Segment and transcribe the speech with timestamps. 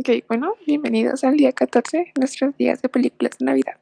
[0.00, 3.74] Ok, bueno, bienvenidos al día 14, nuestros días de películas de Navidad.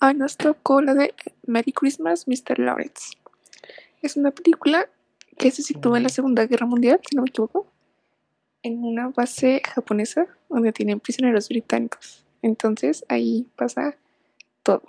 [0.00, 1.12] Hoy nos tocó la de
[1.46, 2.58] Merry Christmas, Mr.
[2.58, 3.18] Lawrence.
[4.00, 4.88] Es una película
[5.36, 7.66] que se sitúa en la Segunda Guerra Mundial, si no me equivoco,
[8.62, 12.24] en una base japonesa donde tienen prisioneros británicos.
[12.40, 13.98] Entonces ahí pasa
[14.62, 14.82] todo.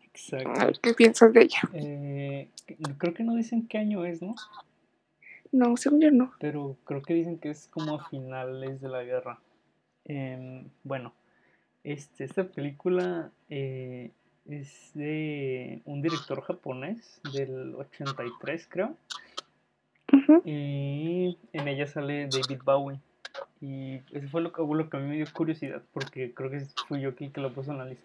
[0.00, 0.52] Exacto.
[0.58, 1.60] A ver qué piensas de ella.
[1.74, 2.48] Eh,
[2.96, 4.36] creo que no dicen qué año es, ¿no?
[5.52, 6.32] No, según yo no.
[6.40, 9.38] Pero creo que dicen que es como a finales de la guerra.
[10.08, 11.12] Em, bueno,
[11.84, 14.12] este, esta película eh,
[14.48, 18.96] es de un director japonés del 83, creo.
[20.12, 20.42] Ujú.
[20.44, 23.00] Y en ella sale David Bowie.
[23.60, 26.60] Y eso fue lo que, lo que a mí me dio curiosidad, porque creo que
[26.88, 28.04] fui yo aquí que lo puso en la lista.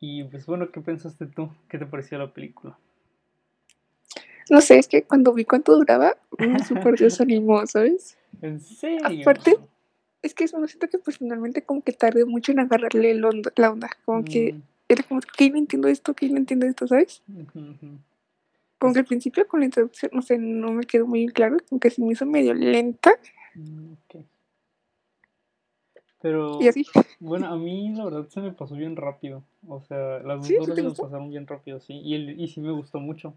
[0.00, 1.50] Y pues bueno, ¿qué pensaste tú?
[1.68, 2.78] ¿Qué te pareció la película?
[4.48, 8.16] No sé, es que cuando vi cuánto duraba, me súper desanimó, ¿sabes?
[8.40, 9.22] ¿En serio?
[9.22, 9.58] Aparte-
[10.22, 13.52] Es que eso, no siento que personalmente como que tardé mucho en agarrarle el onda-
[13.56, 13.88] la onda.
[14.04, 17.22] Como que Mm, era como que no entiendo esto, que no entiendo esto, ¿sabes?
[17.28, 17.98] ujú, ujú.
[18.78, 21.80] Como que al principio con la introducción, no sé, no me quedó muy claro, como
[21.80, 23.12] que se me hizo medio lenta
[23.54, 24.24] Mm, ok.
[26.20, 26.84] Pero, y así.
[27.20, 29.42] bueno, a mí la verdad se me pasó bien rápido.
[29.68, 30.54] O sea, las dos ¿Sí?
[30.54, 31.94] ¿Sí horas se me pasaron bien rápido, sí.
[31.94, 33.34] Y, el, y sí me gustó mucho.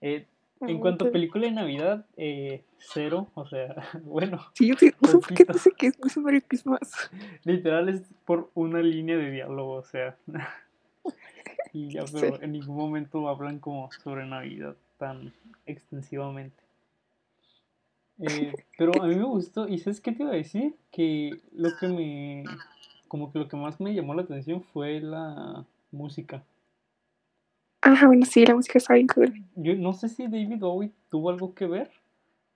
[0.00, 0.26] Eh,
[0.60, 3.28] en cuanto a película de Navidad, eh, cero.
[3.34, 5.52] O sea, bueno, Sí, yo sí, no sé por qué poquito.
[5.52, 7.10] dice que es Merry Christmas.
[7.44, 10.16] literal es por una línea de diálogo, o sea.
[11.72, 12.42] y ya, pero Sí.
[12.44, 15.32] en ningún momento hablan como sobre Navidad tan
[15.66, 16.56] extensivamente.
[18.20, 20.74] Eh, pero a mí me gustó, y ¿sabes qué te iba a decir?
[20.90, 22.44] Que lo que me,
[23.06, 26.42] como que lo que más me llamó la atención fue la música.
[27.90, 29.32] Ah, bueno, sí, la música está bien cool.
[29.56, 31.90] Yo no sé si David Bowie tuvo algo que ver,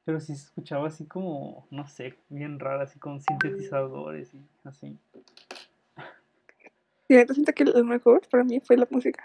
[0.04, 4.98] pero sí se escuchaba así como, no sé, bien rara, así con sintetizadores y así.
[7.09, 9.25] Y entonces siento que lo mejor para mí fue la música.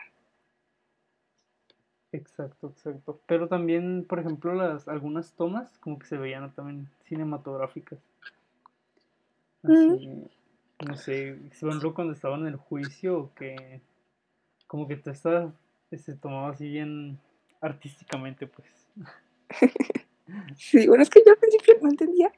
[2.14, 3.20] Exacto, exacto.
[3.26, 8.00] Pero también, por ejemplo, las algunas tomas como que se veían también cinematográficas.
[9.62, 10.24] Así,
[10.88, 13.82] no sé, ejemplo, cuando estaban en el juicio, que
[14.68, 15.52] como que te estaba,
[15.92, 17.20] se tomaba así bien
[17.62, 18.68] artísticamente, pues.
[20.58, 22.30] Sí, bueno, es que yo al principio no entendía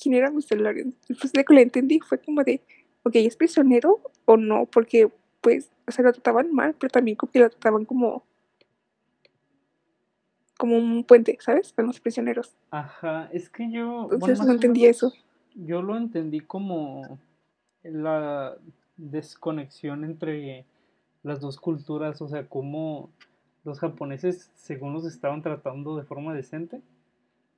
[0.00, 0.58] quién era Mr.
[0.58, 0.96] Lawrence.
[1.08, 2.62] Después de que lo entendí fue como de,
[3.02, 4.64] ok, ¿es prisionero o no?
[4.64, 5.10] Porque,
[5.42, 8.24] pues, o sea, lo trataban mal, pero también como que lo trataban como
[10.62, 11.72] como un puente, ¿sabes?
[11.72, 12.54] Con los prisioneros.
[12.70, 15.12] Ajá, es que yo, Entonces no entendí menos, eso.
[15.56, 17.18] Yo lo entendí como
[17.82, 18.56] la
[18.96, 20.64] desconexión entre
[21.22, 23.10] las dos culturas, o sea, como
[23.64, 26.80] los japoneses, según los estaban tratando de forma decente,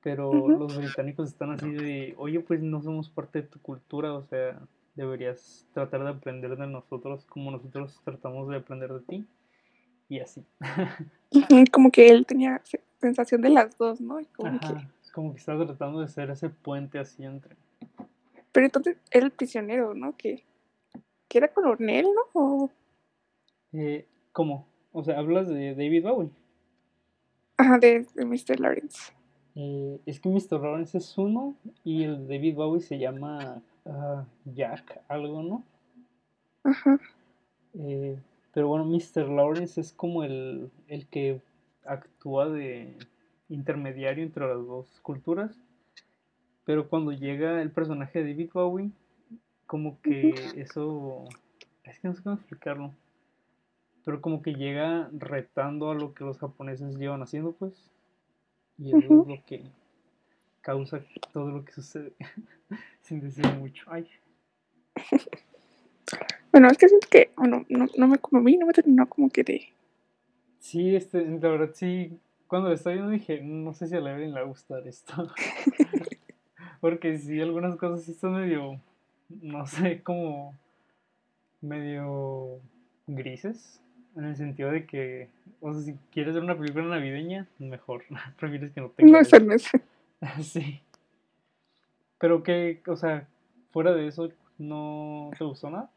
[0.03, 4.23] pero los británicos están así de, oye, pues no somos parte de tu cultura, o
[4.23, 4.59] sea,
[4.93, 9.25] deberías tratar de aprender de nosotros como nosotros tratamos de aprender de ti,
[10.07, 10.45] y así.
[11.71, 14.19] Como que él tenía se- sensación de las dos, ¿no?
[14.19, 14.87] Y como que...
[15.13, 17.55] Como que estaba tratando de ser ese puente así entre...
[18.51, 20.15] Pero entonces era el prisionero, ¿no?
[20.17, 20.43] Que,
[21.29, 22.21] que era coronel, ¿no?
[22.33, 22.69] O...
[23.77, 24.65] Eh, ¿Cómo?
[24.93, 26.29] O sea, hablas de David Bowie.
[27.57, 28.59] Ajá, de, de Mr.
[28.59, 29.11] Lawrence.
[29.55, 30.61] Eh, es que Mr.
[30.61, 35.63] Lawrence es uno y el David Bowie se llama ah, Jack, algo, ¿no?
[36.63, 36.99] Ajá.
[37.73, 38.17] Eh,
[38.53, 39.27] pero bueno, Mr.
[39.27, 41.41] Lawrence es como el, el que
[41.85, 42.97] actúa de
[43.49, 45.59] intermediario entre las dos culturas.
[46.63, 48.91] Pero cuando llega el personaje de David Bowie,
[49.67, 51.25] como que eso...
[51.83, 52.93] Es que no sé cómo explicarlo.
[54.05, 57.91] Pero como que llega retando a lo que los japoneses llevan haciendo, pues.
[58.77, 59.63] Y eso es lo que
[60.61, 61.01] causa
[61.33, 62.13] todo lo que sucede.
[63.01, 63.83] Sin decir mucho.
[63.87, 64.07] Ay.
[66.51, 69.29] Bueno, es que siento que, bueno, no, no me, como mí no me terminó como
[69.29, 69.73] que de...
[70.59, 72.17] Sí, este, la verdad sí.
[72.47, 74.87] Cuando lo estaba viendo dije, no sé si a la Evelyn le va a gustar
[74.87, 75.13] esto.
[76.79, 78.79] Porque sí, algunas cosas sí están medio,
[79.41, 80.55] no sé, como
[81.59, 82.61] medio
[83.05, 83.81] grises.
[84.15, 85.29] En el sentido de que,
[85.59, 88.03] o sea, si quieres ver una película navideña, mejor.
[88.39, 89.35] Prefieres que no tenga No, eso.
[89.37, 89.69] eso no es.
[90.41, 90.81] Sí.
[92.17, 93.27] Pero que, o sea,
[93.71, 95.91] fuera de eso, ¿no te gustó nada?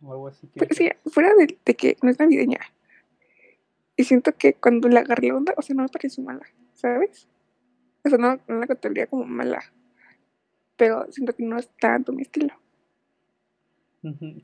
[0.00, 0.60] O algo así que...
[0.60, 2.60] Pero sí, fuera de, de que no es navideña.
[3.96, 7.26] Y siento que cuando le agarré la onda, o sea, no me pareció mala, ¿sabes?
[8.04, 9.60] O sea, no, no la categoría como mala.
[10.76, 12.54] Pero siento que no es tanto mi estilo.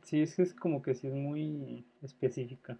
[0.02, 2.76] Sí, es que es como que sí es muy específica.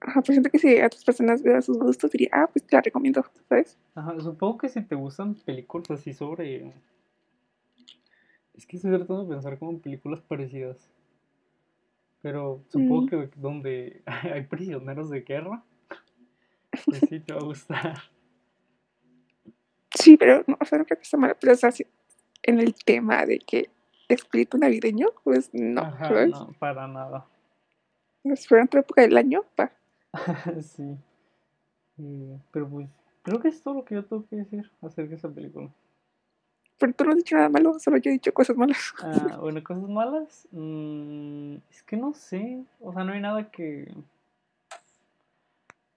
[0.00, 2.76] Ajá, pues siento que si a otras personas veo sus gustos, diría, ah, pues te
[2.76, 3.76] la recomiendo, ¿sabes?
[3.94, 6.72] Ajá, supongo que si te gustan películas así sobre
[8.54, 10.88] Es que estoy tratando de pensar como en películas parecidas.
[12.22, 13.06] Pero supongo Mm.
[13.08, 14.02] que donde
[14.34, 15.62] hay prisioneros de guerra,
[16.84, 17.98] pues sí te va a gustar.
[19.94, 21.70] Sí, pero no, o sea, no creo que está mal, pero o sea,
[22.42, 23.70] en el tema de que
[24.08, 27.26] espíritu navideño, pues no, Ajá, no, para nada.
[28.46, 29.72] Fuera otra época del año, pa.
[30.62, 30.96] sí.
[31.98, 32.88] Eh, pero pues,
[33.22, 35.70] creo que es todo lo que yo tengo que decir acerca de esa película.
[36.78, 38.94] Pero tú no has dicho nada malo, solo yo he dicho cosas malas.
[39.02, 40.48] Ah, bueno, cosas malas.
[40.52, 42.64] mm, es que no sé.
[42.80, 43.92] O sea, no hay nada que.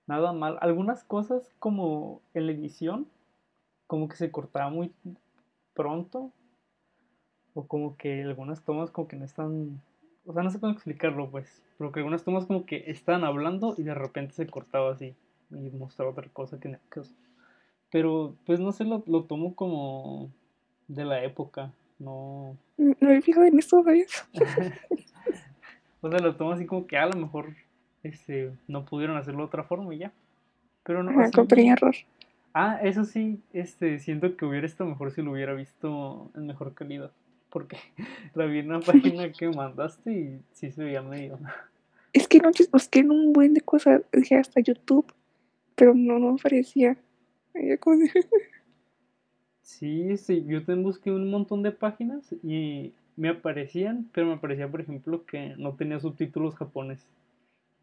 [0.08, 0.58] Nada mal.
[0.60, 3.08] Algunas cosas, como en la edición,
[3.88, 4.92] como que se cortaba muy
[5.74, 6.32] pronto.
[7.54, 9.82] O como que algunas tomas, como que no están.
[10.26, 11.62] O sea, no sé cómo explicarlo, pues.
[11.78, 15.16] Pero que algunas tomas, como que estaban hablando y de repente se cortaba así.
[15.52, 16.78] Y mostraba otra cosa que.
[16.92, 17.02] que-
[17.92, 20.32] Pero, pues no sé, lo, lo tomo como.
[20.88, 21.72] de la época.
[22.00, 22.56] No.
[22.78, 24.28] No me fijado en esto, ¿sabes?
[26.04, 27.54] O sea, lo tomo así como que a lo mejor
[28.02, 30.12] este, no pudieron hacerlo de otra forma y ya.
[30.84, 31.12] Pero no,
[31.48, 31.94] pequeño error.
[32.56, 36.74] Ah, eso sí, este, siento que hubiera estado mejor si lo hubiera visto en mejor
[36.74, 37.12] calidad.
[37.52, 37.78] Porque
[38.34, 41.38] la vi en una página que mandaste y sí se veía medio.
[42.14, 45.14] Es que no busqué en un buen de cosas, dije hasta YouTube,
[45.76, 46.98] pero no, no me parecía.
[47.56, 48.10] Y yo como de-
[49.62, 54.70] Sí, sí, yo también busqué un montón de páginas y me aparecían, pero me aparecía,
[54.70, 57.08] por ejemplo, que no tenía subtítulos japonés.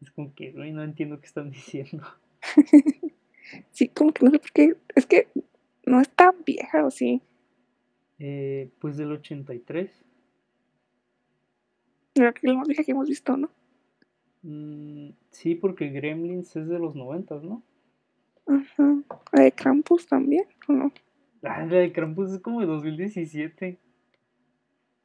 [0.01, 2.03] Es como que, güey, no entiendo qué están diciendo.
[3.71, 4.75] Sí, como que no sé por qué.
[4.95, 5.27] Es que
[5.87, 7.19] no es tan vieja, ¿o sí?
[8.19, 10.05] Eh, pues del 83.
[12.13, 13.49] Creo que es la más vieja que hemos visto, ¿no?
[14.41, 17.63] Mm, sí, porque Gremlins es de los 90, ¿no?
[18.45, 19.03] Ajá.
[19.31, 20.91] La de Krampus también, ¿o no?
[21.43, 23.77] Ah, la de Krampus es como de 2017.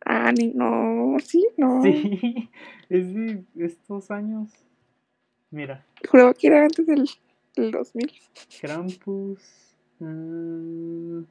[0.05, 1.83] Ah, ni, no, sí, no.
[1.83, 2.51] Sí,
[2.89, 4.51] es de estos años.
[5.51, 7.09] Mira, Juraba que era antes del,
[7.55, 8.11] del 2000.
[8.61, 9.77] Krampus.
[10.01, 11.23] mm,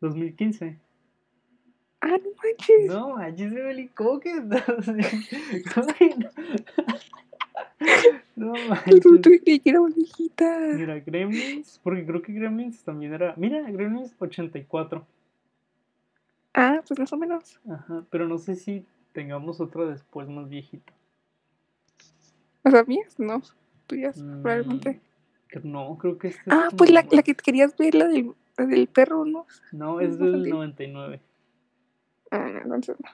[0.00, 0.76] 2015.
[2.00, 2.86] Ah, no manches.
[2.86, 4.34] No, allí se ve el coque.
[4.40, 4.56] No
[8.36, 9.40] Yo manches.
[9.42, 10.58] creí que era una viejita.
[10.74, 13.34] Mira, Gremlins, porque creo que Gremlins también era.
[13.36, 15.04] Mira, Gremlins 84.
[16.54, 17.58] Ah, pues más o menos.
[17.68, 20.92] Ajá, pero no sé si tengamos otra después más viejita.
[22.62, 23.42] O sea, mías, no.
[23.86, 25.00] Tuyas, Mm, probablemente.
[25.62, 28.32] No, creo que este es Ah, pues la, la que querías ver, la del,
[28.66, 29.46] del perro, ¿no?
[29.72, 30.54] No, es del sabía.
[30.54, 31.20] 99.
[32.30, 33.10] Ah, no, entonces no.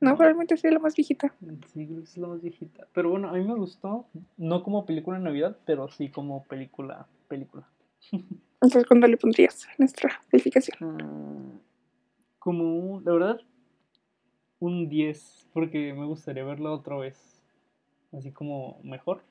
[0.00, 1.34] No, probablemente sea la más viejita.
[1.72, 2.86] Sí, es la más viejita.
[2.92, 4.06] Pero bueno, a mí me gustó.
[4.36, 7.06] No como película de Navidad, pero sí como película.
[7.26, 7.68] película.
[8.60, 10.76] Entonces, ¿cuándo le pondrías nuestra calificación?
[10.80, 11.58] Ah,
[12.38, 13.40] como, la verdad,
[14.60, 17.42] un 10, porque me gustaría verla otra vez.
[18.12, 19.22] Así como mejor.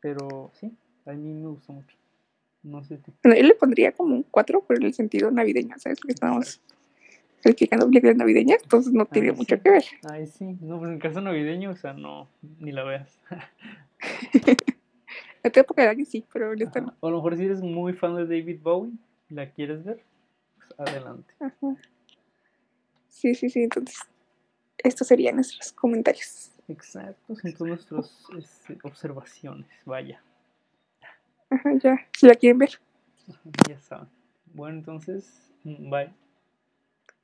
[0.00, 0.72] Pero sí,
[1.06, 1.96] a mí me gustó mucho.
[2.62, 3.00] No sé.
[3.22, 5.98] Bueno, yo le pondría como un 4 por el sentido navideño, ¿sabes?
[5.98, 6.60] Porque estamos
[7.42, 9.62] calificando películas navideñas, entonces no tiene Ay, mucho sí.
[9.62, 9.84] que ver.
[10.08, 10.56] Ay, sí.
[10.60, 12.28] No, pues en caso navideño, o sea, no,
[12.60, 13.18] ni la veas.
[15.42, 16.94] En otra época del año sí, pero en esta no.
[17.00, 18.92] O a lo mejor si eres muy fan de David Bowie,
[19.28, 20.00] la quieres ver,
[20.56, 21.34] pues adelante.
[21.40, 21.76] Ajá.
[23.08, 23.98] Sí, sí, sí, entonces
[24.78, 26.52] estos serían nuestros comentarios.
[26.68, 30.22] Exacto, son todas nuestras este, observaciones, vaya,
[31.52, 32.80] Ajá, ya, si la quieren ver.
[33.68, 34.08] Ya saben.
[34.54, 36.10] Bueno, entonces, mm, bye.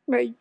[0.06, 0.34] Bye.